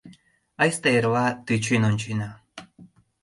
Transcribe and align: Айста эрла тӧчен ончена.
Айста 0.61 0.89
эрла 0.97 1.25
тӧчен 1.45 1.83
ончена. 1.89 2.29